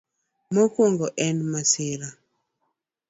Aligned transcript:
Mokwongo, 0.53 1.05
en 1.25 1.37
masira. 1.51 2.09